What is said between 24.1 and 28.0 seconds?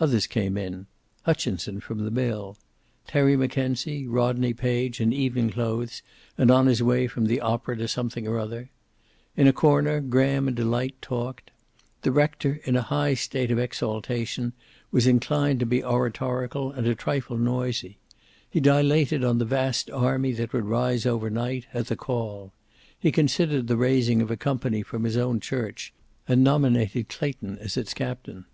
of a company from his own church, and nominated Clayton as its